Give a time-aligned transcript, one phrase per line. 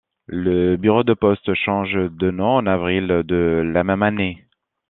[0.25, 4.47] Le bureau de poste change de nom en avril de la même année.